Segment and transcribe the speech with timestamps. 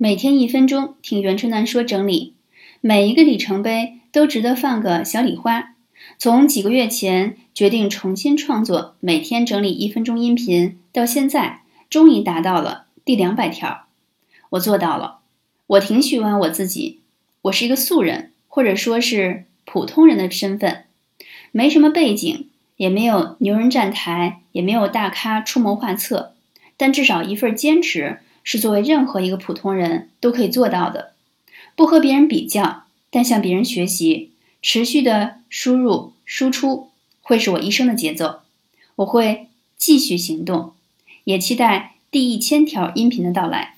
[0.00, 2.34] 每天一分钟听袁春楠说整理，
[2.80, 5.74] 每一个里程碑都值得放个小礼花。
[6.18, 13.86] 从几个月前决定重新创作，每天整理一分钟音频，到现在终于达到了第两百条，
[14.50, 15.18] 我做到了。
[15.66, 17.00] 我挺喜欢我自己，
[17.42, 20.84] 我是一个素人，或者说是普通人的身份，
[21.50, 22.46] 没什么背景，
[22.76, 26.34] 也没有牛人站台，也没有大咖出谋划策，
[26.76, 28.20] 但至少一份坚持。
[28.44, 31.12] 是作为任何一个普通人都可以做到的，
[31.74, 36.90] 不和别人比较，但向别人学习，持续的输入输出，
[37.22, 38.40] 会是我一生的节奏。
[38.96, 40.72] 我会继续行动，
[41.24, 43.77] 也期待第一千条音频的到来。